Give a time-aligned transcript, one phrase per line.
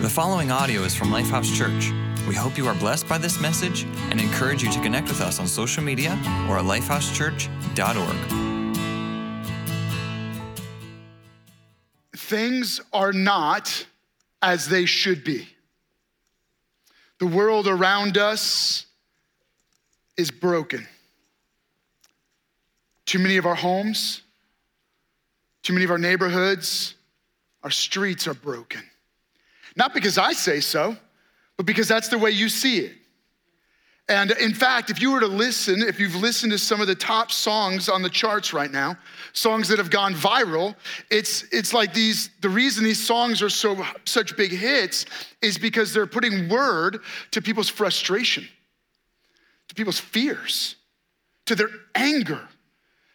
[0.00, 1.92] The following audio is from Lifehouse Church.
[2.26, 5.38] We hope you are blessed by this message and encourage you to connect with us
[5.38, 6.12] on social media
[6.48, 8.16] or at lifehousechurch.org.
[12.16, 13.84] Things are not
[14.40, 15.46] as they should be.
[17.18, 18.86] The world around us
[20.16, 20.88] is broken.
[23.04, 24.22] Too many of our homes,
[25.62, 26.94] too many of our neighborhoods,
[27.62, 28.80] our streets are broken.
[29.80, 30.94] Not because I say so,
[31.56, 32.92] but because that's the way you see it.
[34.10, 36.94] And in fact, if you were to listen, if you've listened to some of the
[36.94, 38.98] top songs on the charts right now,
[39.32, 40.74] songs that have gone viral,
[41.10, 45.06] it's, it's like these, the reason these songs are so such big hits
[45.40, 46.98] is because they're putting word
[47.30, 48.46] to people's frustration,
[49.68, 50.76] to people's fears,
[51.46, 52.46] to their anger,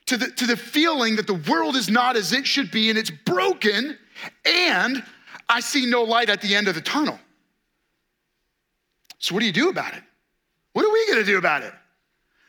[0.08, 2.98] to the, to the feeling that the world is not as it should be and
[2.98, 4.00] it's broken,
[4.46, 5.04] and
[5.48, 7.20] I see no light at the end of the tunnel.
[9.20, 10.04] So, what do you do about it?
[10.74, 11.74] What are we gonna do about it?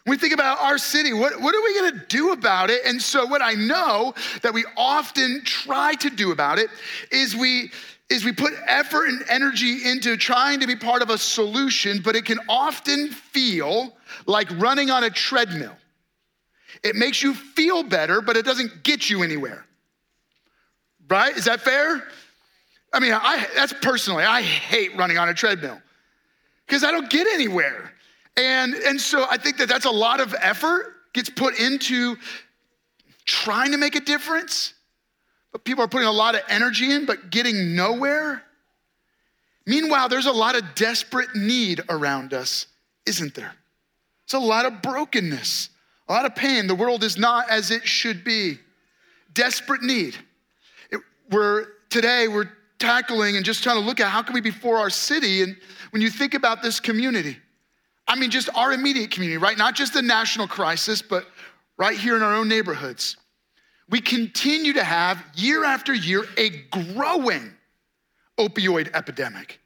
[0.04, 2.82] When we think about our city, what, what are we gonna do about it?
[2.84, 6.70] And so, what I know that we often try to do about it
[7.10, 7.70] is we
[8.08, 12.14] is we put effort and energy into trying to be part of a solution, but
[12.14, 15.76] it can often feel like running on a treadmill.
[16.84, 19.66] It makes you feel better, but it doesn't get you anywhere.
[21.08, 21.36] Right?
[21.36, 22.04] Is that fair?
[22.96, 25.78] I mean, I, that's personally, I hate running on a treadmill
[26.66, 27.92] because I don't get anywhere.
[28.38, 32.16] And, and so I think that that's a lot of effort gets put into
[33.26, 34.72] trying to make a difference,
[35.52, 38.42] but people are putting a lot of energy in, but getting nowhere.
[39.66, 42.66] Meanwhile, there's a lot of desperate need around us,
[43.04, 43.52] isn't there?
[44.24, 45.68] It's a lot of brokenness,
[46.08, 46.66] a lot of pain.
[46.66, 48.58] The world is not as it should be.
[49.34, 50.16] Desperate need.
[50.90, 51.00] It,
[51.30, 54.78] we're today we're tackling and just trying to look at how can we be for
[54.78, 55.42] our city.
[55.42, 55.56] And
[55.90, 57.36] when you think about this community,
[58.08, 59.58] I mean, just our immediate community, right?
[59.58, 61.26] Not just the national crisis, but
[61.76, 63.16] right here in our own neighborhoods.
[63.88, 67.52] We continue to have year after year a growing
[68.38, 69.60] opioid epidemic.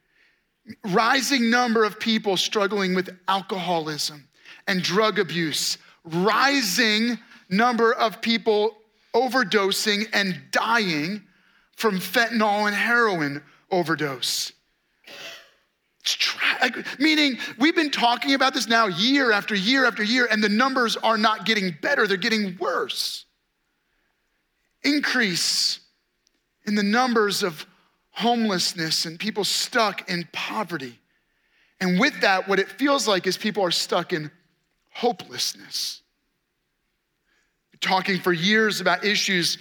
[0.84, 4.28] Rising number of people struggling with alcoholism
[4.66, 8.77] and drug abuse, rising number of people
[9.15, 11.22] overdosing and dying
[11.80, 14.52] from fentanyl and heroin overdose.
[16.98, 20.96] Meaning, we've been talking about this now year after year after year, and the numbers
[20.96, 23.24] are not getting better, they're getting worse.
[24.82, 25.80] Increase
[26.66, 27.66] in the numbers of
[28.12, 30.98] homelessness and people stuck in poverty.
[31.80, 34.30] And with that, what it feels like is people are stuck in
[34.91, 36.02] hopelessness.
[37.80, 39.56] Talking for years about issues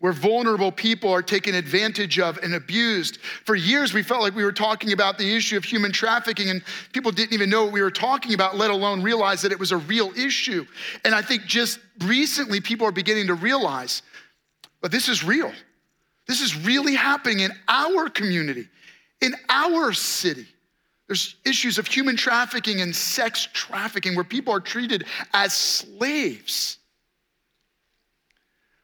[0.00, 3.18] where vulnerable people are taken advantage of and abused.
[3.44, 6.62] For years, we felt like we were talking about the issue of human trafficking, and
[6.92, 9.72] people didn't even know what we were talking about, let alone realize that it was
[9.72, 10.66] a real issue.
[11.04, 14.02] And I think just recently, people are beginning to realize,
[14.80, 15.52] but this is real.
[16.26, 18.68] This is really happening in our community,
[19.20, 20.46] in our city.
[21.08, 26.78] There's issues of human trafficking and sex trafficking where people are treated as slaves.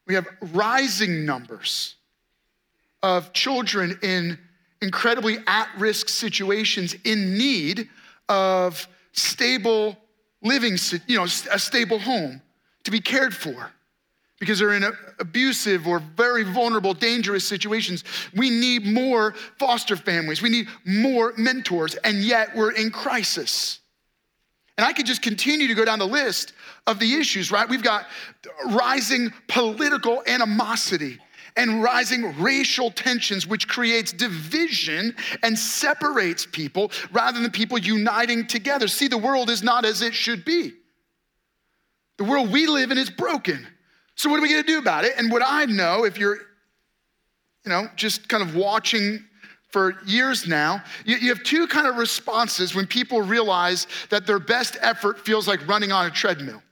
[0.06, 1.96] We have rising numbers
[3.02, 4.38] of children in
[4.80, 7.88] incredibly at risk situations in need
[8.28, 9.96] of stable
[10.42, 12.40] living, you know, a stable home
[12.84, 13.70] to be cared for
[14.38, 14.84] because they're in
[15.18, 18.04] abusive or very vulnerable, dangerous situations.
[18.34, 23.80] We need more foster families, we need more mentors, and yet we're in crisis.
[24.76, 26.52] And I could just continue to go down the list
[26.86, 27.68] of the issues, right?
[27.68, 28.06] We've got
[28.66, 31.18] rising political animosity
[31.56, 38.88] and rising racial tensions, which creates division and separates people rather than people uniting together.
[38.88, 40.72] See, the world is not as it should be.
[42.18, 43.66] The world we live in is broken.
[44.14, 45.12] So, what are we gonna do about it?
[45.18, 49.24] And what I know, if you're, you know, just kind of watching
[49.70, 54.38] for years now, you, you have two kind of responses when people realize that their
[54.38, 56.62] best effort feels like running on a treadmill.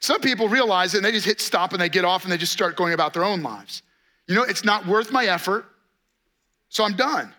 [0.00, 2.36] Some people realize it and they just hit stop and they get off and they
[2.36, 3.82] just start going about their own lives.
[4.26, 5.64] You know, it's not worth my effort,
[6.68, 7.32] so I'm done.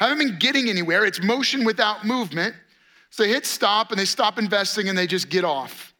[0.00, 1.04] I haven't been getting anywhere.
[1.04, 2.54] It's motion without movement.
[3.10, 5.93] So they hit stop and they stop investing and they just get off.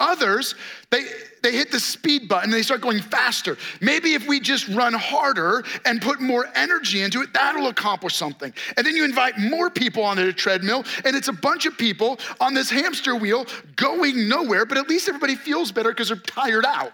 [0.00, 0.54] Others,
[0.90, 1.04] they,
[1.42, 3.56] they hit the speed button and they start going faster.
[3.80, 8.52] Maybe if we just run harder and put more energy into it, that'll accomplish something.
[8.76, 12.18] And then you invite more people onto the treadmill, and it's a bunch of people
[12.40, 13.46] on this hamster wheel
[13.76, 16.92] going nowhere, but at least everybody feels better because they're tired out.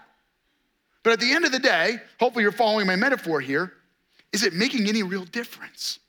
[1.03, 3.73] But at the end of the day, hopefully you're following my metaphor here,
[4.33, 5.99] is it making any real difference?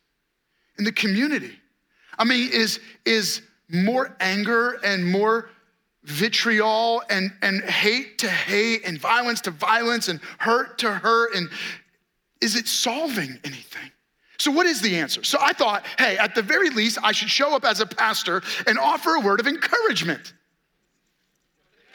[0.78, 1.58] in the community?
[2.18, 5.50] I mean, is, is more anger and more
[6.06, 11.34] vitriol and, and hate to hate and violence to violence and hurt to hurt?
[11.34, 11.50] And
[12.40, 13.90] is it solving anything?
[14.38, 15.24] So, what is the answer?
[15.24, 18.42] So, I thought, hey, at the very least, I should show up as a pastor
[18.66, 20.34] and offer a word of encouragement.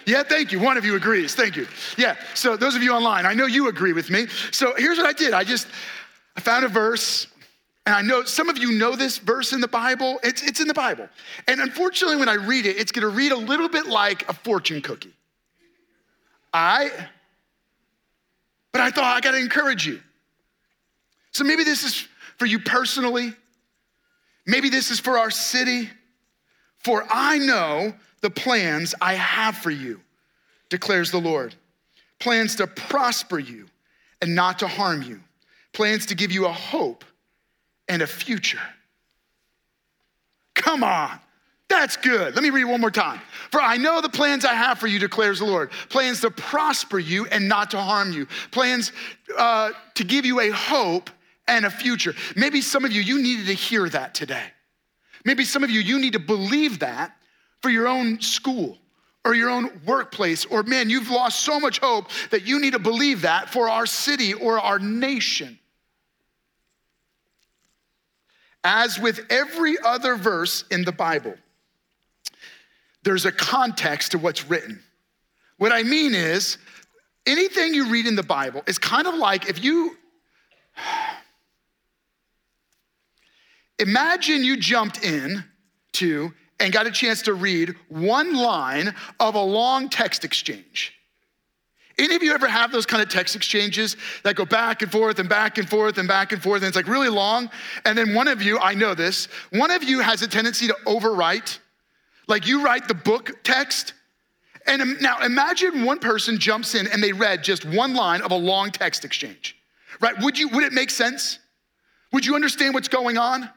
[0.05, 0.59] Yeah, thank you.
[0.59, 1.35] One of you agrees.
[1.35, 1.67] Thank you.
[1.97, 4.25] Yeah, so those of you online, I know you agree with me.
[4.51, 5.67] So, here's what I did I just
[6.35, 7.27] I found a verse
[7.86, 10.19] and I know some of you know this verse in the Bible.
[10.24, 11.10] It's, it's in the Bible.
[11.48, 14.33] And unfortunately, when I read it, it's going to read a little bit like a
[14.33, 15.13] fortune cookie.
[16.54, 16.92] I,
[18.72, 20.00] but I thought I got to encourage you.
[21.31, 22.07] So maybe this is
[22.38, 23.33] for you personally.
[24.45, 25.89] Maybe this is for our city.
[26.80, 30.01] For I know the plans I have for you,
[30.69, 31.56] declares the Lord.
[32.19, 33.68] Plans to prosper you
[34.22, 35.22] and not to harm you.
[35.74, 37.06] Plans to give you a hope
[37.91, 38.61] and a future.
[40.55, 41.19] Come on.
[41.67, 42.35] That's good.
[42.35, 43.19] Let me read one more time.
[43.51, 46.99] For I know the plans I have for you, declares the Lord plans to prosper
[46.99, 48.93] you and not to harm you, plans
[49.38, 51.09] uh, to give you a hope
[51.47, 52.15] and a future.
[52.35, 54.45] Maybe some of you, you needed to hear that today.
[55.25, 57.17] Maybe some of you, you need to believe that
[57.61, 58.77] for your own school
[59.25, 62.79] or your own workplace, or man, you've lost so much hope that you need to
[62.79, 65.59] believe that for our city or our nation.
[68.63, 71.33] As with every other verse in the Bible,
[73.03, 74.81] there's a context to what's written.
[75.57, 76.57] What I mean is,
[77.25, 79.97] anything you read in the Bible is kind of like if you
[83.79, 85.43] imagine you jumped in
[85.93, 90.93] to and got a chance to read one line of a long text exchange.
[91.97, 95.19] Any of you ever have those kind of text exchanges that go back and forth
[95.19, 97.49] and back and forth and back and forth, and it's like really long?
[97.85, 100.77] And then one of you, I know this, one of you has a tendency to
[100.85, 101.59] overwrite.
[102.27, 103.93] Like you write the book text,
[104.65, 108.35] and now imagine one person jumps in and they read just one line of a
[108.37, 109.57] long text exchange,
[109.99, 110.15] right?
[110.21, 111.39] Would you, would it make sense?
[112.13, 113.49] Would you understand what's going on?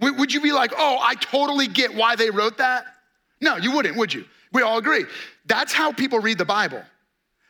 [0.00, 2.84] Would, would you be like, oh, I totally get why they wrote that?
[3.40, 4.24] No, you wouldn't, would you?
[4.52, 5.04] We all agree.
[5.46, 6.82] That's how people read the Bible.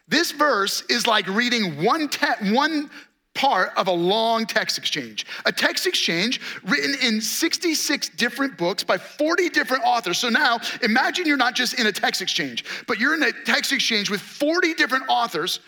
[0.09, 2.91] This verse is like reading one, te- one
[3.35, 5.27] part of a long text exchange.
[5.47, 10.19] A text exchange written in 66 different books by 40 different authors.
[10.19, 13.73] So now imagine you're not just in a text exchange, but you're in a text
[13.73, 15.61] exchange with 40 different authors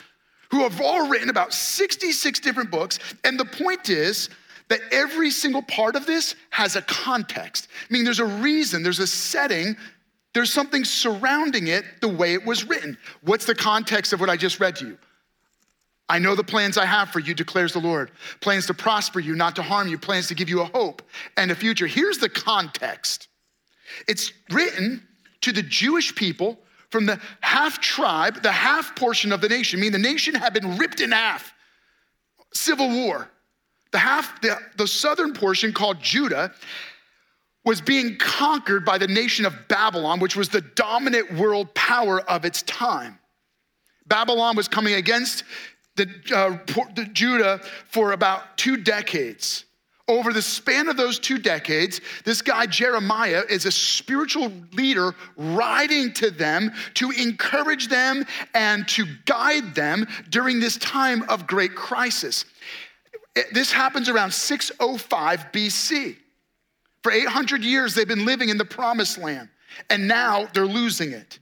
[0.50, 2.98] who have all written about 66 different books.
[3.24, 4.28] And the point is,
[4.68, 7.68] that every single part of this has a context.
[7.88, 9.76] I mean, there's a reason, there's a setting
[10.34, 12.98] there's something surrounding it the way it was written.
[13.22, 14.98] What's the context of what I just read to you?
[16.08, 18.10] I know the plans I have for you, declares the Lord.
[18.40, 21.02] Plans to prosper you, not to harm you, plans to give you a hope
[21.36, 21.86] and a future.
[21.86, 23.28] Here's the context
[24.08, 25.06] it's written
[25.42, 26.58] to the Jewish people
[26.90, 30.52] from the half tribe, the half portion of the nation, I mean, the nation had
[30.52, 31.52] been ripped in half,
[32.52, 33.30] civil war.
[33.92, 36.52] The half, the, the southern portion called Judah
[37.64, 42.44] was being conquered by the nation of Babylon, which was the dominant world power of
[42.44, 43.18] its time.
[44.06, 45.44] Babylon was coming against
[45.96, 46.58] the, uh,
[46.94, 49.64] the Judah for about two decades.
[50.06, 56.12] Over the span of those two decades, this guy Jeremiah is a spiritual leader writing
[56.14, 62.44] to them to encourage them and to guide them during this time of great crisis.
[63.52, 66.16] This happens around 605 BC.
[67.04, 69.50] For 800 years, they've been living in the promised land,
[69.90, 71.38] and now they're losing it.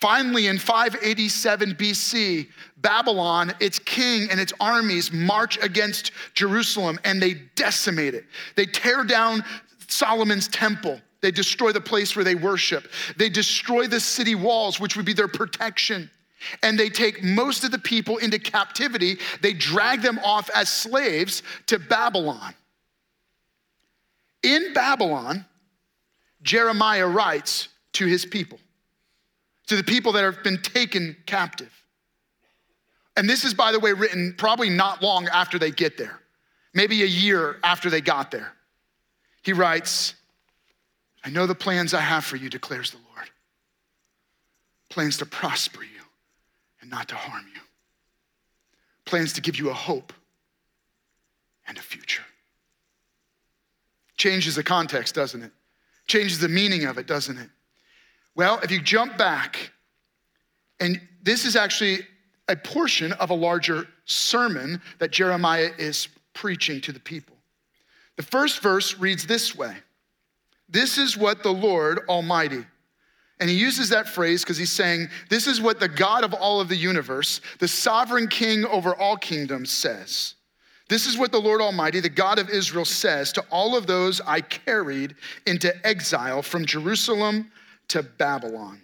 [0.00, 7.34] Finally, in 587 BC, Babylon, its king and its armies march against Jerusalem and they
[7.54, 8.24] decimate it.
[8.56, 9.44] They tear down
[9.88, 11.00] Solomon's temple.
[11.20, 12.90] They destroy the place where they worship.
[13.16, 16.10] They destroy the city walls, which would be their protection.
[16.62, 19.18] And they take most of the people into captivity.
[19.42, 22.54] They drag them off as slaves to Babylon.
[24.44, 25.46] In Babylon,
[26.42, 28.58] Jeremiah writes to his people,
[29.68, 31.72] to the people that have been taken captive.
[33.16, 36.20] And this is, by the way, written probably not long after they get there,
[36.74, 38.52] maybe a year after they got there.
[39.42, 40.14] He writes,
[41.24, 43.30] I know the plans I have for you, declares the Lord
[44.90, 46.02] plans to prosper you
[46.80, 47.60] and not to harm you,
[49.04, 50.12] plans to give you a hope
[51.66, 52.22] and a future.
[54.16, 55.50] Changes the context, doesn't it?
[56.06, 57.48] Changes the meaning of it, doesn't it?
[58.34, 59.72] Well, if you jump back,
[60.80, 62.00] and this is actually
[62.48, 67.36] a portion of a larger sermon that Jeremiah is preaching to the people.
[68.16, 69.76] The first verse reads this way
[70.68, 72.64] This is what the Lord Almighty,
[73.40, 76.60] and he uses that phrase because he's saying, This is what the God of all
[76.60, 80.34] of the universe, the sovereign king over all kingdoms, says.
[80.94, 84.20] This is what the Lord Almighty, the God of Israel, says to all of those
[84.20, 87.50] I carried into exile from Jerusalem
[87.88, 88.80] to Babylon.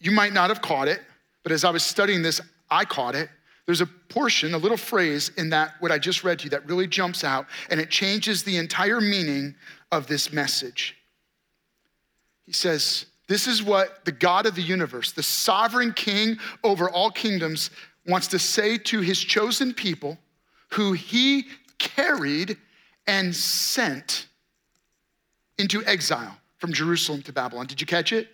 [0.00, 1.00] You might not have caught it,
[1.42, 3.30] but as I was studying this, I caught it.
[3.64, 6.68] There's a portion, a little phrase in that, what I just read to you, that
[6.68, 9.54] really jumps out, and it changes the entire meaning
[9.92, 10.94] of this message.
[12.44, 17.10] He says, This is what the God of the universe, the sovereign king over all
[17.10, 17.70] kingdoms,
[18.06, 20.18] wants to say to his chosen people
[20.70, 21.46] who he
[21.78, 22.56] carried
[23.06, 24.28] and sent
[25.58, 27.66] into exile from Jerusalem to Babylon.
[27.66, 28.28] Did you catch it?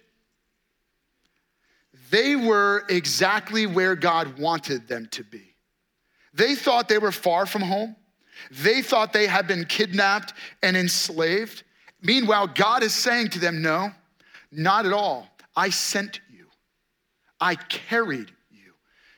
[2.11, 5.55] They were exactly where God wanted them to be.
[6.35, 7.97] They thought they were far from home.
[8.50, 11.62] They thought they had been kidnapped and enslaved.
[12.02, 13.91] Meanwhile, God is saying to them, No,
[14.50, 15.29] not at all.
[15.55, 16.47] I sent you,
[17.41, 18.33] I carried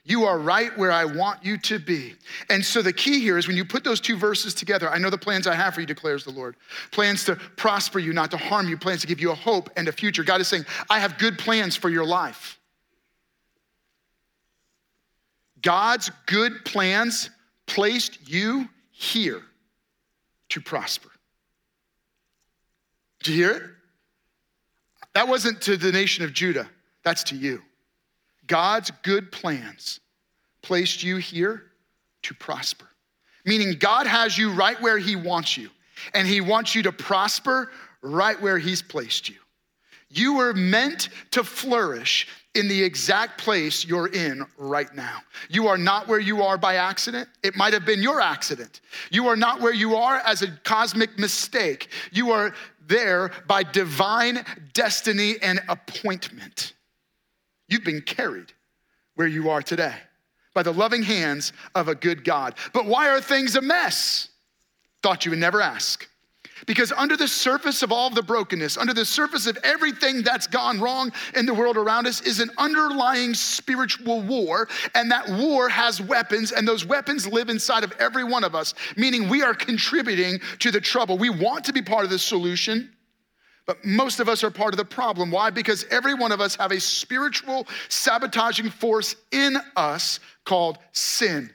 [0.06, 2.14] you are right where I want you to be.
[2.50, 5.08] And so the key here is when you put those two verses together, I know
[5.08, 6.56] the plans I have for you, declares the Lord.
[6.90, 9.88] Plans to prosper you, not to harm you, plans to give you a hope and
[9.88, 10.22] a future.
[10.22, 12.58] God is saying, I have good plans for your life.
[15.62, 17.30] God's good plans
[17.66, 19.40] placed you here
[20.50, 21.08] to prosper.
[23.22, 23.62] Did you hear it?
[25.14, 26.68] That wasn't to the nation of Judah,
[27.02, 27.62] that's to you.
[28.46, 30.00] God's good plans
[30.62, 31.62] placed you here
[32.22, 32.86] to prosper.
[33.44, 35.70] Meaning, God has you right where He wants you,
[36.14, 37.70] and He wants you to prosper
[38.02, 39.36] right where He's placed you.
[40.08, 45.22] You were meant to flourish in the exact place you're in right now.
[45.48, 47.28] You are not where you are by accident.
[47.42, 48.80] It might have been your accident.
[49.10, 51.88] You are not where you are as a cosmic mistake.
[52.12, 52.54] You are
[52.86, 56.73] there by divine destiny and appointment.
[57.68, 58.52] You've been carried
[59.14, 59.94] where you are today
[60.54, 62.54] by the loving hands of a good God.
[62.72, 64.28] But why are things a mess?
[65.02, 66.08] Thought you would never ask.
[66.66, 70.46] Because under the surface of all of the brokenness, under the surface of everything that's
[70.46, 74.68] gone wrong in the world around us, is an underlying spiritual war.
[74.94, 78.74] And that war has weapons, and those weapons live inside of every one of us,
[78.96, 81.18] meaning we are contributing to the trouble.
[81.18, 82.94] We want to be part of the solution,
[83.66, 85.30] but most of us are part of the problem.
[85.30, 85.50] Why?
[85.50, 91.50] Because every one of us have a spiritual sabotaging force in us called sin.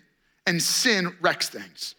[0.47, 1.93] And sin wrecks things.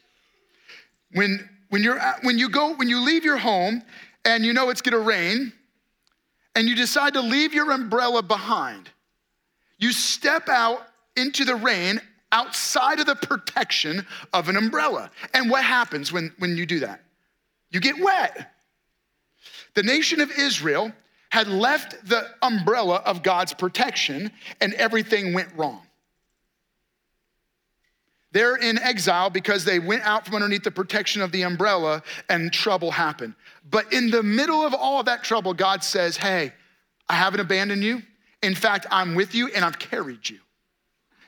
[1.13, 3.83] When, when, you're when you go, when you leave your home
[4.25, 5.53] and you know it's gonna rain,
[6.57, 8.91] and you decide to leave your umbrella behind,
[9.79, 10.87] you step out
[11.17, 12.01] into the rain
[12.33, 15.11] outside of the protection of an umbrella.
[15.33, 17.03] And what happens when, when you do that?
[17.71, 18.53] You get wet.
[19.75, 20.93] The nation of Israel
[21.31, 25.83] had left the umbrella of God's protection and everything went wrong.
[28.33, 32.53] They're in exile because they went out from underneath the protection of the umbrella and
[32.53, 33.35] trouble happened.
[33.69, 36.53] But in the middle of all of that trouble, God says, Hey,
[37.09, 38.03] I haven't abandoned you.
[38.43, 40.39] In fact, I'm with you and I've carried you.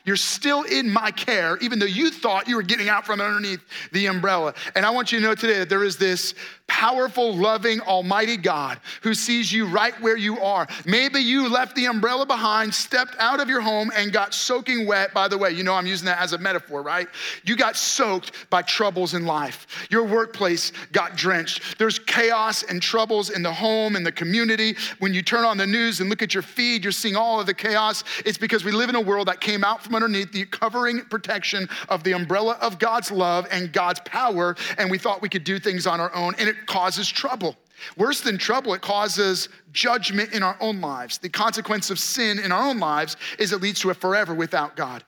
[0.05, 3.61] You're still in my care, even though you thought you were getting out from underneath
[3.93, 4.55] the umbrella.
[4.75, 6.35] And I want you to know today that there is this
[6.73, 10.67] powerful, loving, almighty God who sees you right where you are.
[10.87, 15.13] Maybe you left the umbrella behind, stepped out of your home, and got soaking wet.
[15.13, 17.09] By the way, you know I'm using that as a metaphor, right?
[17.45, 19.87] You got soaked by troubles in life.
[19.91, 21.79] Your workplace got drenched.
[21.79, 24.75] There's chaos and troubles in the home and the community.
[24.99, 27.45] When you turn on the news and look at your feed, you're seeing all of
[27.45, 28.03] the chaos.
[28.25, 31.69] It's because we live in a world that came out from underneath the covering protection
[31.91, 35.59] of the umbrella of God's love and God's power, and we thought we could do
[35.59, 37.57] things on our own, and it causes trouble.
[37.97, 41.19] Worse than trouble, it causes judgment in our own lives.
[41.19, 44.77] The consequence of sin in our own lives is it leads to a forever without
[44.77, 45.05] God.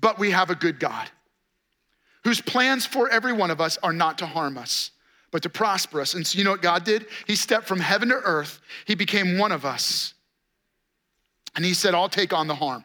[0.00, 1.10] But we have a good God
[2.24, 4.90] whose plans for every one of us are not to harm us,
[5.30, 6.14] but to prosper us.
[6.14, 7.06] And so, you know what God did?
[7.26, 10.14] He stepped from heaven to earth, He became one of us.
[11.56, 12.84] And He said, I'll take on the harm.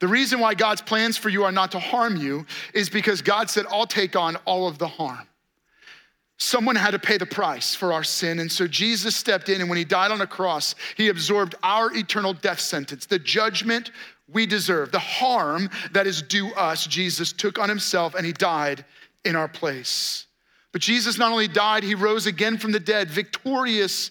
[0.00, 3.50] The reason why God's plans for you are not to harm you is because God
[3.50, 5.26] said, I'll take on all of the harm.
[6.44, 8.38] Someone had to pay the price for our sin.
[8.38, 11.90] And so Jesus stepped in, and when he died on a cross, he absorbed our
[11.96, 13.90] eternal death sentence, the judgment
[14.30, 16.86] we deserve, the harm that is due us.
[16.86, 18.84] Jesus took on himself and he died
[19.24, 20.26] in our place.
[20.70, 24.10] But Jesus not only died, he rose again from the dead, victorious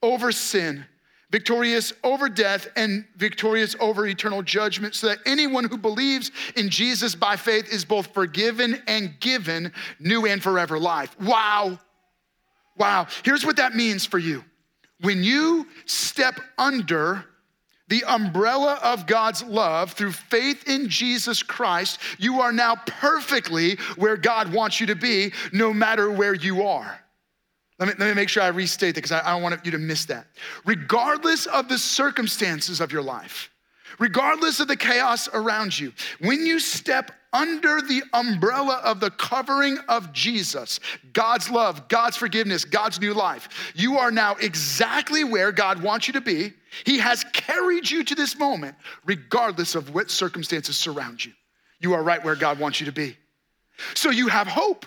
[0.00, 0.86] over sin
[1.34, 7.16] victorious over death and victorious over eternal judgment, so that anyone who believes in Jesus
[7.16, 11.18] by faith is both forgiven and given new and forever life.
[11.20, 11.76] Wow.
[12.78, 13.08] Wow.
[13.24, 14.44] Here's what that means for you.
[15.00, 17.24] When you step under
[17.88, 24.16] the umbrella of God's love through faith in Jesus Christ, you are now perfectly where
[24.16, 27.03] God wants you to be, no matter where you are.
[27.78, 29.72] Let me, let me make sure I restate that because I, I don't want you
[29.72, 30.26] to miss that.
[30.64, 33.50] Regardless of the circumstances of your life,
[33.98, 39.76] regardless of the chaos around you, when you step under the umbrella of the covering
[39.88, 40.78] of Jesus,
[41.12, 46.12] God's love, God's forgiveness, God's new life, you are now exactly where God wants you
[46.12, 46.52] to be.
[46.86, 51.32] He has carried you to this moment, regardless of what circumstances surround you.
[51.80, 53.16] You are right where God wants you to be.
[53.94, 54.86] So you have hope,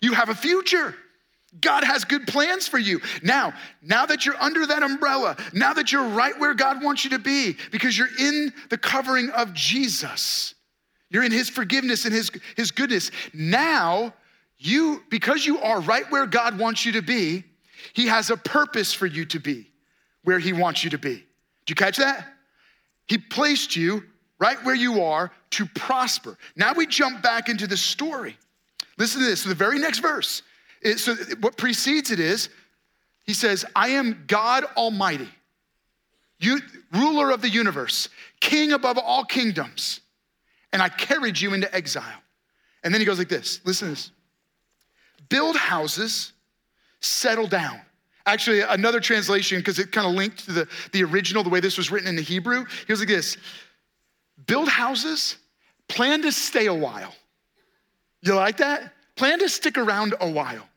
[0.00, 0.94] you have a future.
[1.60, 3.00] God has good plans for you.
[3.22, 7.10] Now, now that you're under that umbrella, now that you're right where God wants you
[7.10, 10.54] to be, because you're in the covering of Jesus,
[11.08, 13.10] you're in his forgiveness and his, his goodness.
[13.32, 14.12] Now,
[14.58, 17.44] you, because you are right where God wants you to be,
[17.92, 19.70] he has a purpose for you to be
[20.24, 21.14] where he wants you to be.
[21.14, 22.26] Did you catch that?
[23.06, 24.02] He placed you
[24.38, 26.36] right where you are to prosper.
[26.56, 28.36] Now we jump back into the story.
[28.98, 30.42] Listen to this, the very next verse.
[30.82, 32.48] It, so what precedes it is,
[33.24, 35.28] he says, I am God Almighty,
[36.38, 36.60] you,
[36.92, 38.08] ruler of the universe,
[38.40, 40.00] king above all kingdoms,
[40.72, 42.22] and I carried you into exile.
[42.84, 44.10] And then he goes like this listen to this
[45.28, 46.32] build houses,
[47.00, 47.80] settle down.
[48.26, 51.78] Actually, another translation, because it kind of linked to the, the original, the way this
[51.78, 53.36] was written in the Hebrew, he goes like this
[54.46, 55.36] build houses,
[55.88, 57.14] plan to stay a while.
[58.22, 58.92] You like that?
[59.16, 60.68] Plan to stick around a while.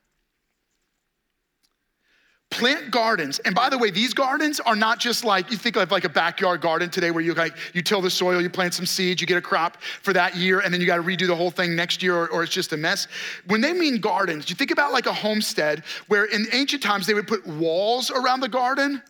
[2.52, 3.40] Plant gardens.
[3.40, 6.10] And by the way, these gardens are not just like you think of like a
[6.10, 9.28] backyard garden today where you like you till the soil, you plant some seeds, you
[9.28, 11.76] get a crop for that year, and then you got to redo the whole thing
[11.76, 13.08] next year, or, or it's just a mess.
[13.46, 17.14] When they mean gardens, you think about like a homestead where in ancient times they
[17.14, 19.04] would put walls around the garden,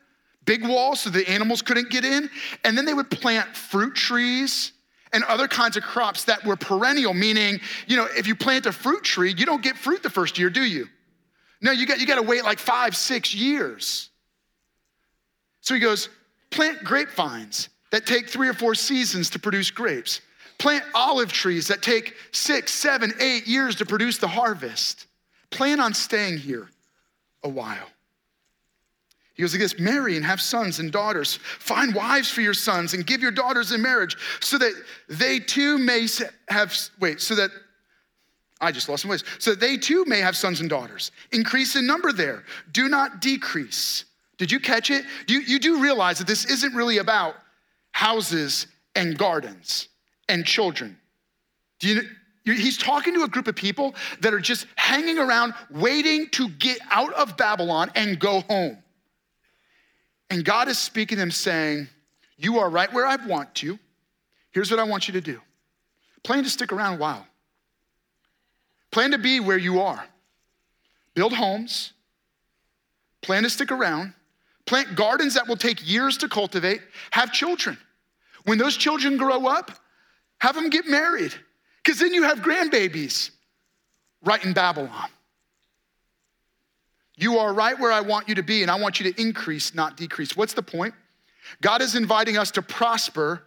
[0.45, 2.30] big walls so the animals couldn't get in,
[2.65, 4.73] and then they would plant fruit trees
[5.13, 8.72] and other kinds of crops that were perennial, meaning, you know, if you plant a
[8.72, 10.88] fruit tree, you don't get fruit the first year, do you?
[11.62, 14.10] No, you got, you got to wait like five, six years.
[15.62, 16.10] So he goes,
[16.52, 20.22] plant grapevines that take three or four seasons to produce grapes.
[20.58, 25.08] Plant olive trees that take six, seven, eight years to produce the harvest.
[25.52, 26.69] Plan on staying here
[27.43, 27.88] a while.
[29.39, 31.38] He goes like this marry and have sons and daughters.
[31.60, 34.73] Find wives for your sons and give your daughters in marriage so that
[35.08, 36.08] they too may
[36.49, 37.49] have, wait, so that
[38.60, 39.23] I just lost my voice.
[39.38, 41.13] So that they too may have sons and daughters.
[41.32, 42.43] Increase in number there.
[42.73, 44.04] Do not decrease.
[44.38, 45.06] Did you catch it?
[45.30, 47.36] You, you do realize that this isn't really about
[47.93, 49.88] houses and gardens
[50.28, 50.97] and children.
[51.80, 52.02] Do you,
[52.43, 56.80] he's talking to a group of people that are just hanging around waiting to get
[56.91, 58.84] out of Babylon and go home.
[60.29, 61.87] And God is speaking to them saying,
[62.37, 63.79] You are right where I want you.
[64.51, 65.39] Here's what I want you to do
[66.23, 67.25] plan to stick around a while.
[68.91, 70.03] Plan to be where you are.
[71.13, 71.93] Build homes.
[73.21, 74.13] Plan to stick around.
[74.65, 76.81] Plant gardens that will take years to cultivate.
[77.11, 77.77] Have children.
[78.45, 79.71] When those children grow up,
[80.39, 81.33] have them get married,
[81.83, 83.31] because then you have grandbabies
[84.23, 85.09] right in Babylon.
[87.19, 89.75] You are right where I want you to be, and I want you to increase,
[89.75, 90.38] not decrease.
[90.38, 90.93] What's the point?
[91.62, 93.43] God is inviting us to prosper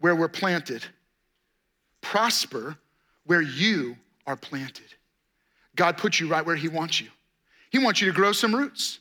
[0.00, 0.84] where we're planted,
[2.00, 2.76] prosper
[3.26, 4.92] where you are planted.
[5.76, 7.08] God puts you right where He wants you.
[7.70, 8.98] He wants you to grow some roots,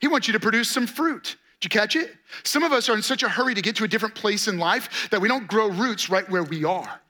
[0.00, 1.36] He wants you to produce some fruit.
[1.60, 2.14] Did you catch it?
[2.44, 4.58] Some of us are in such a hurry to get to a different place in
[4.58, 7.00] life that we don't grow roots right where we are.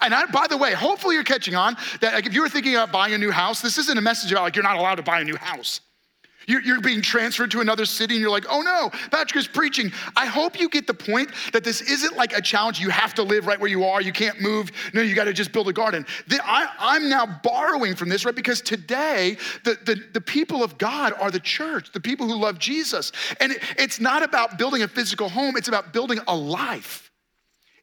[0.00, 2.74] And I, by the way, hopefully you're catching on that like if you were thinking
[2.74, 5.02] about buying a new house, this isn't a message about like you're not allowed to
[5.02, 5.80] buy a new house.
[6.46, 9.92] You're, you're being transferred to another city and you're like, oh no, Patrick is preaching.
[10.16, 12.78] I hope you get the point that this isn't like a challenge.
[12.78, 14.00] You have to live right where you are.
[14.00, 14.70] You can't move.
[14.94, 16.06] No, you got to just build a garden.
[16.28, 18.34] The, I, I'm now borrowing from this, right?
[18.34, 22.58] Because today, the, the, the people of God are the church, the people who love
[22.58, 23.10] Jesus.
[23.40, 27.05] And it, it's not about building a physical home, it's about building a life.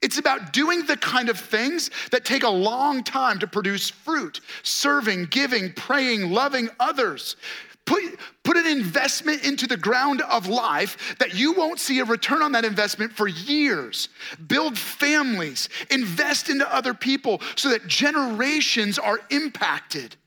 [0.03, 4.41] It's about doing the kind of things that take a long time to produce fruit
[4.61, 7.37] serving, giving, praying, loving others.
[7.85, 12.41] Put, put an investment into the ground of life that you won't see a return
[12.41, 14.09] on that investment for years.
[14.47, 20.17] Build families, invest into other people so that generations are impacted.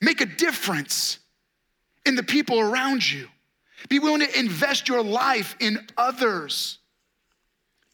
[0.00, 1.20] Make a difference
[2.04, 3.28] in the people around you.
[3.88, 6.77] Be willing to invest your life in others.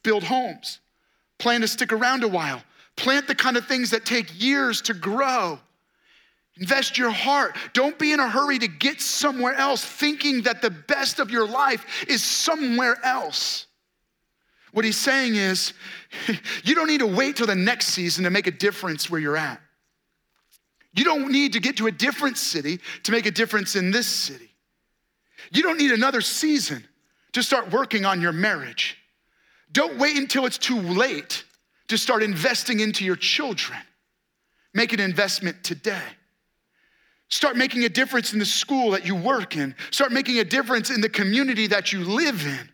[0.04, 0.78] Build homes.
[1.38, 2.62] Plan to stick around a while.
[2.96, 5.58] Plant the kind of things that take years to grow.
[6.58, 7.56] Invest your heart.
[7.72, 11.48] Don't be in a hurry to get somewhere else, thinking that the best of your
[11.48, 13.66] life is somewhere else.
[14.72, 15.72] What he's saying is,
[16.64, 19.36] you don't need to wait till the next season to make a difference where you're
[19.36, 19.60] at.
[20.92, 24.06] You don't need to get to a different city to make a difference in this
[24.06, 24.54] city.
[25.50, 26.84] You don't need another season
[27.32, 28.96] to start working on your marriage.
[29.74, 31.44] Don't wait until it's too late
[31.88, 33.78] to start investing into your children.
[34.72, 36.02] Make an investment today.
[37.28, 39.74] Start making a difference in the school that you work in.
[39.90, 42.68] Start making a difference in the community that you live in.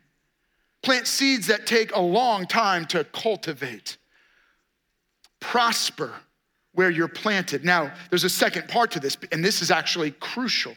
[0.83, 3.97] Plant seeds that take a long time to cultivate.
[5.41, 6.13] Prosper
[6.75, 7.65] where you're planted.
[7.65, 10.75] Now, there's a second part to this, and this is actually crucial.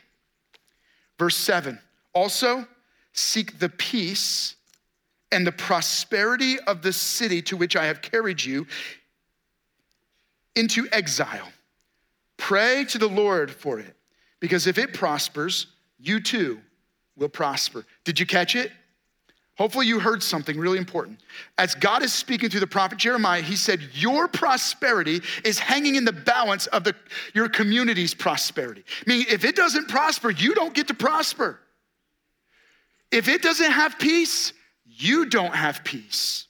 [1.19, 1.77] Verse 7
[2.13, 2.65] Also,
[3.11, 4.55] seek the peace
[5.33, 8.67] and the prosperity of the city to which I have carried you
[10.55, 11.51] into exile.
[12.37, 13.95] Pray to the Lord for it,
[14.39, 15.67] because if it prospers,
[15.99, 16.59] you too
[17.17, 17.85] will prosper.
[18.03, 18.71] Did you catch it?
[19.55, 21.19] Hopefully, you heard something really important.
[21.59, 26.05] As God is speaking through the prophet Jeremiah, he said, Your prosperity is hanging in
[26.05, 26.95] the balance of the,
[27.35, 28.83] your community's prosperity.
[29.05, 31.59] Meaning, if it doesn't prosper, you don't get to prosper.
[33.11, 34.53] If it doesn't have peace,
[34.95, 36.47] you don't have peace.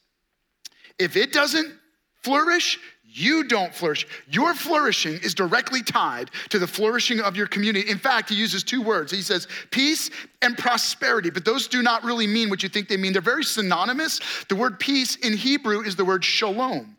[0.99, 1.73] If it doesn't
[2.21, 4.07] flourish, you don't flourish.
[4.27, 7.89] Your flourishing is directly tied to the flourishing of your community.
[7.89, 9.11] In fact, he uses two words.
[9.11, 10.09] He says peace
[10.41, 13.13] and prosperity, but those do not really mean what you think they mean.
[13.13, 14.19] They're very synonymous.
[14.49, 16.97] The word peace in Hebrew is the word shalom,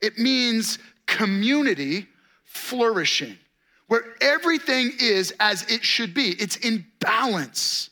[0.00, 2.06] it means community
[2.44, 3.36] flourishing,
[3.88, 7.90] where everything is as it should be, it's in balance.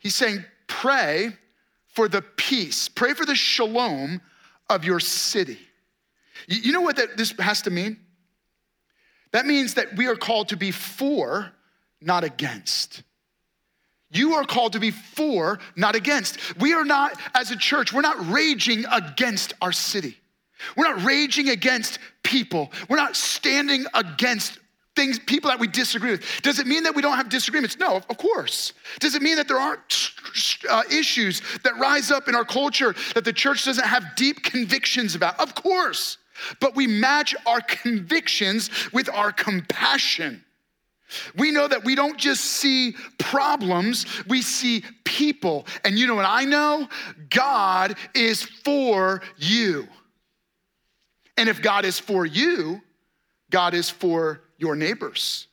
[0.00, 1.32] He's saying, pray
[1.94, 4.20] for the peace, pray for the shalom
[4.68, 5.58] of your city.
[6.48, 7.98] You know what that, this has to mean?
[9.32, 11.50] That means that we are called to be for,
[12.00, 13.02] not against.
[14.10, 16.38] You are called to be for, not against.
[16.60, 20.16] We are not, as a church, we're not raging against our city.
[20.76, 22.70] We're not raging against people.
[22.88, 24.58] We're not standing against
[24.96, 26.24] things, people that we disagree with.
[26.42, 27.78] Does it mean that we don't have disagreements?
[27.78, 28.72] No, of course.
[29.00, 30.10] Does it mean that there aren't
[30.68, 35.14] uh, issues that rise up in our culture that the church doesn't have deep convictions
[35.14, 35.38] about?
[35.40, 36.18] Of course
[36.60, 40.44] but we match our convictions with our compassion.
[41.36, 45.66] We know that we don't just see problems, we see people.
[45.84, 46.88] And you know what I know?
[47.30, 49.86] God is for you.
[51.36, 52.80] And if God is for you,
[53.50, 55.48] God is for your neighbors.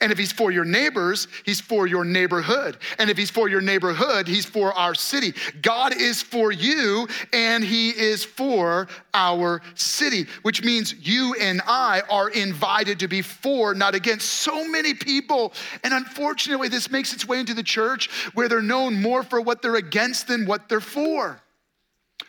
[0.00, 2.78] And if he's for your neighbors, he's for your neighborhood.
[3.00, 5.34] And if he's for your neighborhood, he's for our city.
[5.60, 12.02] God is for you and he is for our city, which means you and I
[12.08, 14.30] are invited to be for, not against.
[14.30, 19.02] So many people, and unfortunately, this makes its way into the church where they're known
[19.02, 21.40] more for what they're against than what they're for.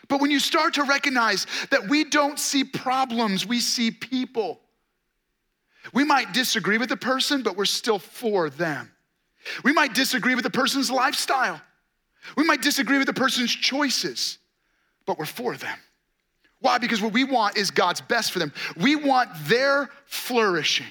[0.08, 4.60] But when you start to recognize that we don't see problems, we see people.
[5.94, 8.92] We might disagree with the person, but we're still for them.
[9.63, 11.62] We might disagree with the person's lifestyle.
[12.36, 14.38] We might disagree with the person's choices,
[15.06, 15.78] but we're for them.
[16.60, 16.78] Why?
[16.78, 18.52] Because what we want is God's best for them.
[18.76, 20.88] We want their flourishing.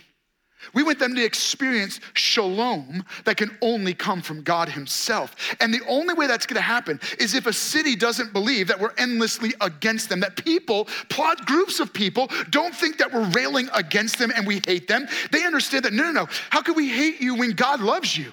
[0.75, 5.35] We want them to experience shalom that can only come from God Himself.
[5.61, 8.95] And the only way that's gonna happen is if a city doesn't believe that we're
[8.99, 14.19] endlessly against them, that people, plot groups of people, don't think that we're railing against
[14.19, 15.07] them and we hate them.
[15.31, 16.29] They understand that no, no, no.
[16.51, 18.33] How could we hate you when God loves you?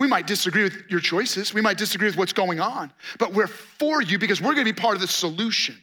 [0.00, 3.48] We might disagree with your choices, we might disagree with what's going on, but we're
[3.48, 5.76] for you because we're gonna be part of the solution.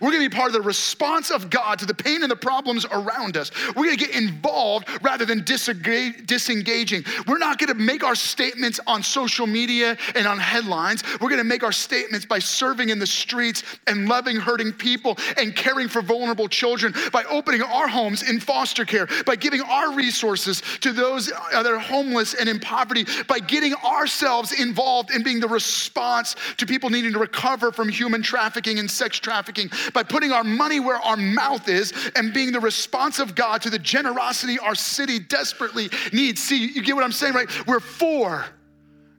[0.00, 2.84] We're gonna be part of the response of God to the pain and the problems
[2.90, 3.50] around us.
[3.76, 7.04] We're gonna get involved rather than disengaging.
[7.26, 11.02] We're not gonna make our statements on social media and on headlines.
[11.20, 15.54] We're gonna make our statements by serving in the streets and loving hurting people and
[15.54, 20.62] caring for vulnerable children, by opening our homes in foster care, by giving our resources
[20.80, 25.48] to those that are homeless and in poverty, by getting ourselves involved in being the
[25.48, 30.44] response to people needing to recover from human trafficking and sex trafficking by putting our
[30.44, 34.74] money where our mouth is and being the response of God to the generosity our
[34.74, 36.42] city desperately needs.
[36.42, 37.48] See, you get what I'm saying, right?
[37.66, 38.44] We're for,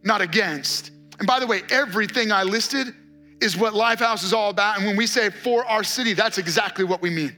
[0.04, 0.92] not against.
[1.20, 2.94] And by the way, everything I listed
[3.42, 4.78] is what Lifehouse is all about.
[4.78, 7.36] And when we say for our city, that's exactly what we mean.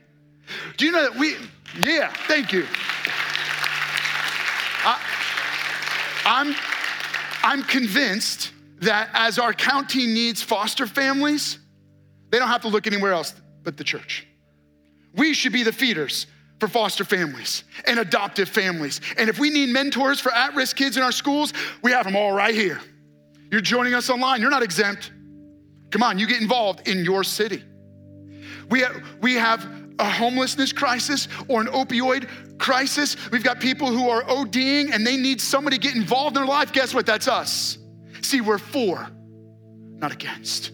[0.77, 1.35] Do you know that we,
[1.79, 2.65] yeah, thank you.
[4.83, 4.99] I,
[6.25, 6.55] I'm,
[7.43, 11.59] I'm convinced that as our county needs foster families,
[12.31, 14.25] they don't have to look anywhere else but the church.
[15.13, 16.27] We should be the feeders
[16.59, 19.01] for foster families and adoptive families.
[19.17, 22.15] And if we need mentors for at risk kids in our schools, we have them
[22.15, 22.79] all right here.
[23.51, 25.11] You're joining us online, you're not exempt.
[25.89, 27.63] Come on, you get involved in your city.
[28.69, 33.17] We have, we have a homelessness crisis or an opioid crisis.
[33.31, 36.49] We've got people who are ODing and they need somebody to get involved in their
[36.49, 36.71] life.
[36.71, 37.05] Guess what?
[37.05, 37.77] That's us.
[38.21, 39.09] See, we're for,
[39.97, 40.71] not against.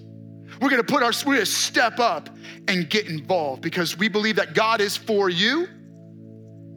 [0.61, 2.29] We're gonna put our, we're gonna step up
[2.67, 5.67] and get involved because we believe that God is for you,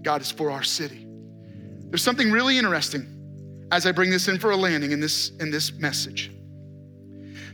[0.02, 1.06] God is for our city.
[1.88, 3.06] There's something really interesting
[3.72, 6.30] as I bring this in for a landing in this, in this message.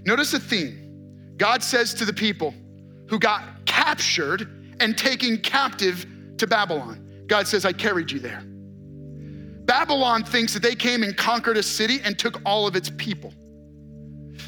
[0.05, 1.35] Notice the theme.
[1.37, 2.55] God says to the people
[3.09, 6.07] who got captured and taken captive
[6.39, 8.43] to Babylon, God says, I carried you there.
[9.67, 13.35] Babylon thinks that they came and conquered a city and took all of its people.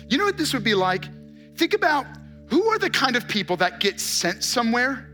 [0.08, 1.04] You know what this would be like?
[1.58, 2.06] Think about
[2.48, 5.10] who are the kind of people that get sent somewhere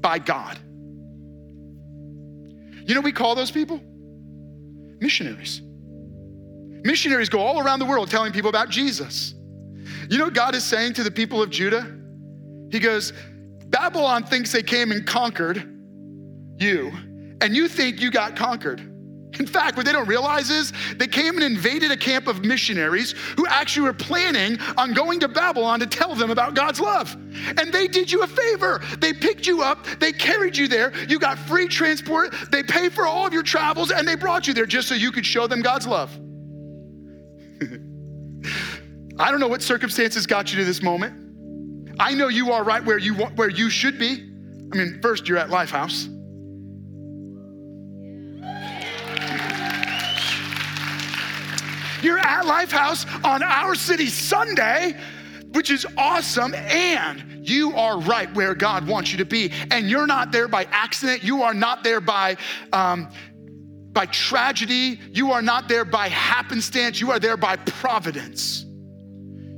[0.00, 0.58] by God?
[2.84, 3.80] You know we call those people?
[5.00, 5.62] Missionaries.
[6.84, 9.34] Missionaries go all around the world telling people about Jesus.
[10.08, 11.96] You know God is saying to the people of Judah?
[12.72, 13.12] He goes,
[13.66, 15.58] Babylon thinks they came and conquered
[16.58, 16.90] you,
[17.40, 18.89] and you think you got conquered.
[19.40, 23.12] In fact, what they don't realize is they came and invaded a camp of missionaries
[23.38, 27.16] who actually were planning on going to Babylon to tell them about God's love.
[27.56, 28.82] And they did you a favor.
[28.98, 33.06] They picked you up, they carried you there, you got free transport, they paid for
[33.06, 35.62] all of your travels, and they brought you there just so you could show them
[35.62, 36.10] God's love.
[39.18, 41.94] I don't know what circumstances got you to this moment.
[41.98, 44.30] I know you are right where you where you should be.
[44.70, 46.14] I mean, first you're at Lifehouse.
[52.02, 54.96] You're at Lifehouse on our city Sunday,
[55.52, 56.54] which is awesome.
[56.54, 59.52] And you are right where God wants you to be.
[59.70, 61.24] And you're not there by accident.
[61.24, 62.36] You are not there by,
[62.72, 63.08] um,
[63.92, 65.00] by tragedy.
[65.12, 67.00] You are not there by happenstance.
[67.00, 68.64] You are there by providence.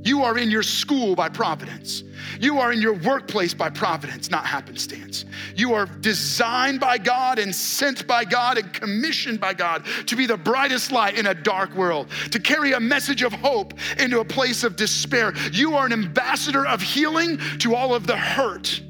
[0.03, 2.03] You are in your school by providence.
[2.39, 5.23] You are in your workplace by providence, not happenstance.
[5.55, 10.25] You are designed by God and sent by God and commissioned by God to be
[10.25, 14.25] the brightest light in a dark world, to carry a message of hope into a
[14.25, 15.33] place of despair.
[15.53, 18.81] You are an ambassador of healing to all of the hurt.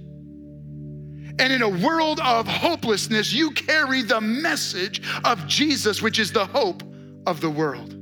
[1.40, 6.46] And in a world of hopelessness, you carry the message of Jesus, which is the
[6.46, 6.82] hope
[7.28, 7.94] of the world.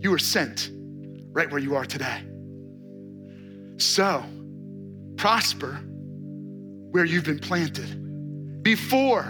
[0.00, 0.70] You are sent
[1.32, 2.22] right where you are today.
[3.78, 4.24] So,
[5.16, 5.74] prosper
[6.90, 8.62] where you've been planted.
[8.62, 9.24] Before,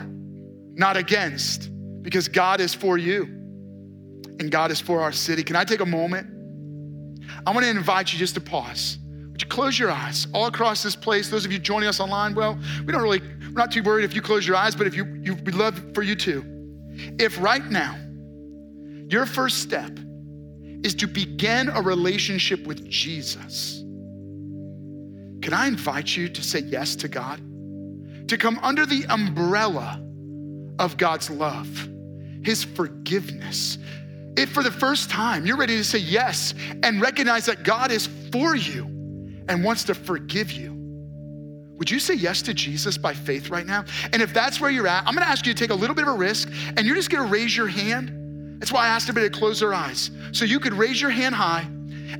[0.74, 1.70] not against,
[2.02, 3.24] because God is for you
[4.38, 5.42] and God is for our city.
[5.42, 6.26] Can I take a moment?
[7.46, 8.98] I want to invite you just to pause.
[9.30, 11.28] Would you close your eyes all across this place?
[11.28, 14.14] Those of you joining us online, well, we don't really, we're not too worried if
[14.14, 16.44] you close your eyes, but if you, you we'd love for you to.
[17.18, 17.96] If right now,
[19.08, 19.98] your first step
[20.84, 23.78] is to begin a relationship with Jesus
[25.48, 27.40] can I invite you to say yes to God?
[28.28, 30.02] To come under the umbrella
[30.78, 31.88] of God's love,
[32.42, 33.78] His forgiveness.
[34.36, 38.08] If for the first time you're ready to say yes and recognize that God is
[38.30, 38.84] for you
[39.48, 40.74] and wants to forgive you,
[41.78, 43.84] would you say yes to Jesus by faith right now?
[44.12, 46.06] And if that's where you're at, I'm gonna ask you to take a little bit
[46.06, 48.12] of a risk and you're just gonna raise your hand.
[48.58, 50.10] That's why I asked everybody to close their eyes.
[50.32, 51.68] So you could raise your hand high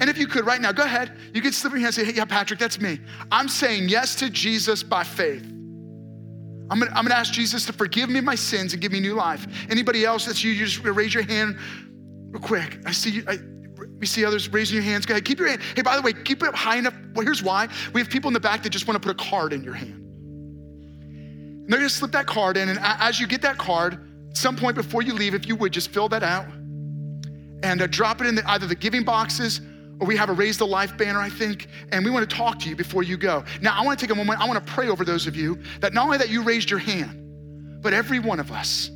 [0.00, 1.12] and if you could right now, go ahead.
[1.32, 3.00] You could slip your hand and say, hey, yeah, Patrick, that's me.
[3.32, 5.44] I'm saying yes to Jesus by faith.
[6.70, 9.14] I'm gonna, I'm gonna ask Jesus to forgive me my sins and give me new
[9.14, 9.46] life.
[9.70, 11.56] Anybody else that's you, you just raise your hand
[12.30, 12.78] real quick.
[12.84, 13.24] I see you.
[13.26, 13.38] I,
[13.98, 15.06] we see others raising your hands.
[15.06, 15.62] Go ahead, keep your hand.
[15.74, 16.94] Hey, by the way, keep it high enough.
[17.14, 17.68] Well, here's why.
[17.94, 19.74] We have people in the back that just want to put a card in your
[19.74, 19.94] hand.
[19.94, 24.76] And they're gonna slip that card in, and as you get that card, some point
[24.76, 26.46] before you leave, if you would, just fill that out
[27.62, 29.60] and uh, drop it in the, either the giving boxes
[30.00, 32.60] or we have a Raise the Life banner, I think, and we want to talk
[32.60, 33.44] to you before you go.
[33.60, 35.58] Now, I want to take a moment, I want to pray over those of you
[35.80, 38.90] that not only that you raised your hand, but every one of us,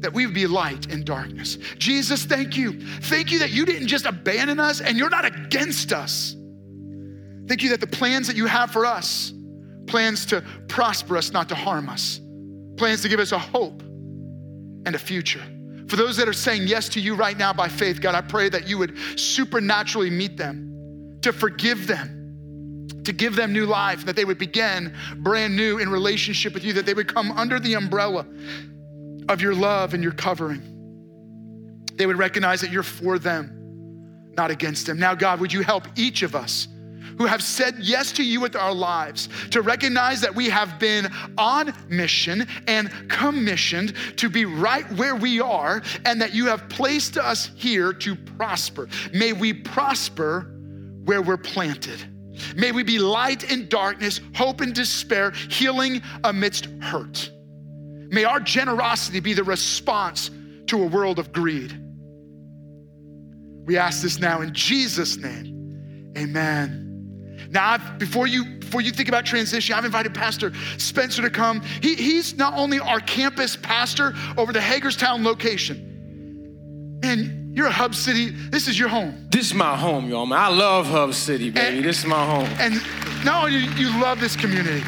[0.00, 1.58] that we would be light in darkness.
[1.78, 2.80] Jesus, thank you.
[3.02, 6.36] Thank you that you didn't just abandon us and you're not against us.
[7.46, 9.32] Thank you that the plans that you have for us,
[9.86, 12.20] plans to prosper us, not to harm us,
[12.76, 13.82] plans to give us a hope
[14.86, 15.42] and a future.
[15.88, 18.48] For those that are saying yes to you right now by faith, God, I pray
[18.50, 24.14] that you would supernaturally meet them, to forgive them, to give them new life, that
[24.14, 27.74] they would begin brand new in relationship with you, that they would come under the
[27.74, 28.26] umbrella
[29.28, 30.62] of your love and your covering.
[31.94, 34.98] They would recognize that you're for them, not against them.
[34.98, 36.68] Now, God, would you help each of us
[37.18, 41.08] who have said yes to you with our lives to recognize that we have been
[41.36, 47.18] on mission and commissioned to be right where we are and that you have placed
[47.18, 48.88] us here to prosper.
[49.12, 50.54] May we prosper
[51.04, 52.00] where we're planted.
[52.54, 57.30] May we be light in darkness, hope in despair, healing amidst hurt.
[58.10, 60.30] May our generosity be the response
[60.66, 61.78] to a world of greed.
[63.66, 66.14] We ask this now in Jesus' name.
[66.16, 66.87] Amen.
[67.50, 71.62] Now, I've, before you before you think about transition, I've invited Pastor Spencer to come.
[71.80, 77.00] He, he's not only our campus pastor over the Hagerstown location.
[77.02, 78.28] And you're a Hub City.
[78.30, 79.26] This is your home.
[79.30, 80.26] This is my home, y'all.
[80.26, 81.76] Man, I love Hub City, baby.
[81.78, 82.48] And- this is my home.
[82.58, 82.74] And
[83.24, 84.84] not only you, you love this community,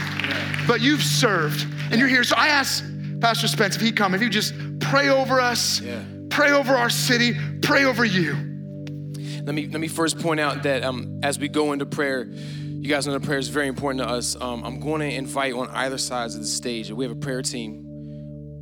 [0.66, 2.24] but you've served and you're here.
[2.24, 2.84] So I asked
[3.20, 6.02] Pastor Spence if he'd come, if he'd just pray over us, Yeah.
[6.28, 8.49] pray over our city, pray over you.
[9.42, 12.88] Let me let me first point out that um, as we go into prayer, you
[12.88, 14.36] guys know that prayer is very important to us.
[14.40, 16.90] Um, I'm going to invite on either sides of the stage.
[16.90, 17.86] We have a prayer team.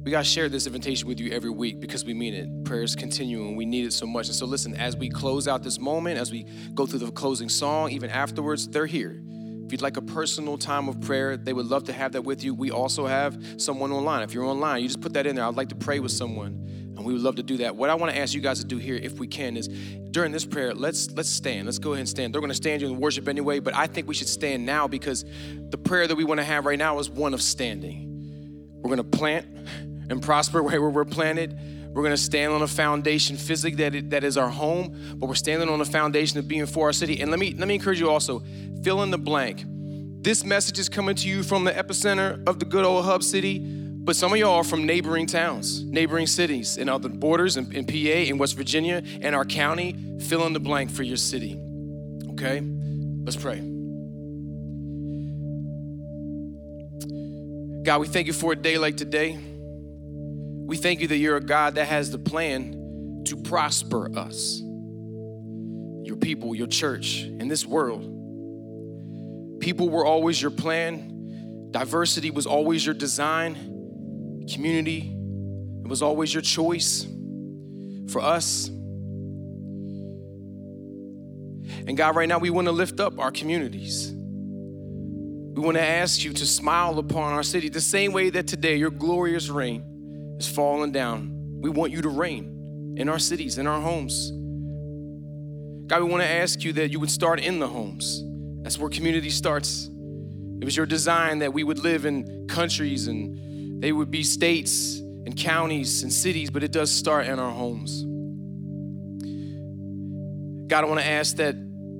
[0.04, 2.64] We got to share this invitation with you every week because we mean it.
[2.64, 3.56] Prayer is continuing.
[3.56, 4.28] We need it so much.
[4.28, 7.48] And so, listen, as we close out this moment, as we go through the closing
[7.48, 9.20] song, even afterwards, they're here.
[9.68, 12.42] If you'd like a personal time of prayer, they would love to have that with
[12.42, 12.54] you.
[12.54, 14.22] We also have someone online.
[14.22, 15.44] If you're online, you just put that in there.
[15.44, 16.67] I'd like to pray with someone,
[16.98, 17.76] and we would love to do that.
[17.76, 20.32] What I want to ask you guys to do here, if we can, is during
[20.32, 21.66] this prayer, let's let's stand.
[21.66, 22.34] Let's go ahead and stand.
[22.34, 24.88] They're going to stand you in worship anyway, but I think we should stand now
[24.88, 25.24] because
[25.70, 28.72] the prayer that we want to have right now is one of standing.
[28.82, 29.46] We're going to plant
[30.10, 31.56] and prosper where we're planted.
[31.94, 35.26] We're going to stand on a foundation physically that, it, that is our home, but
[35.26, 37.20] we're standing on a foundation of being for our city.
[37.20, 38.42] And let me let me encourage you also,
[38.82, 39.64] fill in the blank.
[40.22, 43.58] This message is coming to you from the epicenter of the good old hub city,
[44.08, 47.84] but some of y'all are from neighboring towns, neighboring cities, and other borders in, in
[47.84, 49.94] PA, in West Virginia, and our county.
[50.20, 51.60] Fill in the blank for your city.
[52.30, 52.62] Okay?
[52.62, 53.58] Let's pray.
[57.84, 59.38] God, we thank you for a day like today.
[59.38, 66.16] We thank you that you're a God that has the plan to prosper us, your
[66.16, 68.00] people, your church, in this world.
[69.60, 73.74] People were always your plan, diversity was always your design,
[74.52, 75.14] community,
[75.84, 77.06] it was always your choice
[78.10, 78.68] for us.
[81.86, 84.12] And God, right now, we want to lift up our communities.
[84.12, 88.76] We want to ask you to smile upon our city the same way that today
[88.76, 91.60] your glorious rain is falling down.
[91.60, 94.30] We want you to reign in our cities, in our homes.
[95.88, 98.22] God, we want to ask you that you would start in the homes.
[98.62, 99.88] That's where community starts.
[100.60, 103.47] It was your design that we would live in countries and
[103.80, 108.02] they would be states and counties and cities, but it does start in our homes.
[110.68, 111.54] God, I want to ask that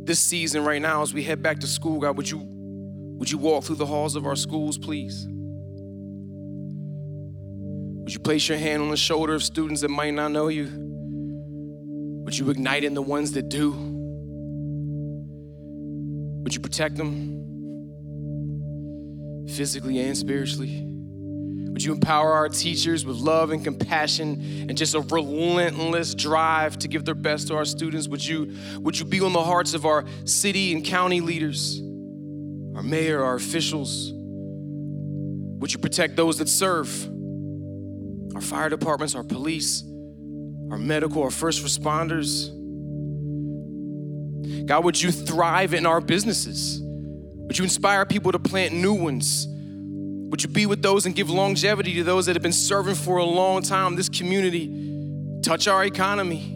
[0.04, 2.42] this season right now, as we head back to school, God, would you
[3.18, 5.26] would you walk through the halls of our schools, please?
[8.08, 10.68] Would you place your hand on the shoulder of students that might not know you?
[12.24, 13.72] Would you ignite in the ones that do?
[16.42, 17.34] Would you protect them
[19.48, 20.97] physically and spiritually?
[21.78, 26.88] Would you empower our teachers with love and compassion and just a relentless drive to
[26.88, 28.08] give their best to our students?
[28.08, 31.78] Would you, would you be on the hearts of our city and county leaders,
[32.74, 34.10] our mayor, our officials?
[34.12, 36.88] Would you protect those that serve?
[38.34, 39.84] Our fire departments, our police,
[40.72, 42.48] our medical, our first responders.
[44.66, 46.80] God, would you thrive in our businesses?
[46.82, 49.46] Would you inspire people to plant new ones?
[50.30, 53.16] Would you be with those and give longevity to those that have been serving for
[53.16, 53.96] a long time?
[53.96, 56.54] This community, touch our economy.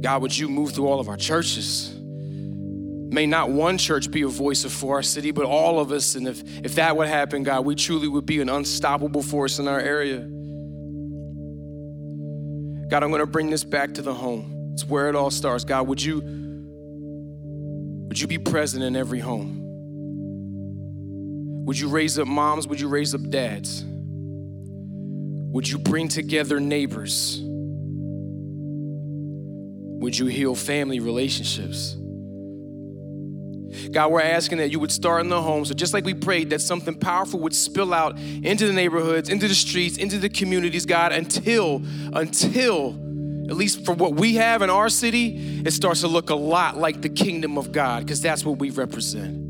[0.00, 1.94] God, would you move through all of our churches?
[2.00, 6.14] May not one church be a voice for our city, but all of us.
[6.14, 9.68] And if, if that would happen, God, we truly would be an unstoppable force in
[9.68, 10.20] our area.
[12.88, 14.70] God, I'm going to bring this back to the home.
[14.72, 15.64] It's where it all starts.
[15.64, 16.20] God, would you
[18.08, 19.67] would you be present in every home?
[21.68, 22.66] Would you raise up moms?
[22.66, 23.84] Would you raise up dads?
[23.84, 27.42] Would you bring together neighbors?
[30.00, 31.94] Would you heal family relationships?
[33.90, 35.66] God, we're asking that you would start in the home.
[35.66, 39.46] So just like we prayed, that something powerful would spill out into the neighborhoods, into
[39.46, 41.82] the streets, into the communities, God, until,
[42.14, 42.94] until,
[43.50, 46.78] at least for what we have in our city, it starts to look a lot
[46.78, 49.47] like the kingdom of God, because that's what we represent.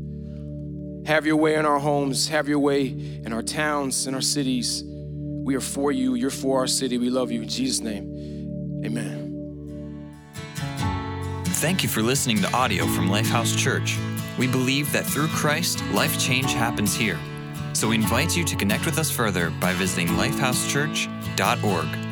[1.09, 4.83] Have your way in our homes, have your way in our towns, in our cities.
[4.85, 6.13] We are for you.
[6.13, 6.99] You're for our city.
[6.99, 7.41] We love you.
[7.41, 10.13] In Jesus' name, amen.
[11.45, 13.97] Thank you for listening to audio from Lifehouse Church.
[14.37, 17.17] We believe that through Christ, life change happens here.
[17.73, 22.08] So we invite you to connect with us further by visiting lifehousechurch.org.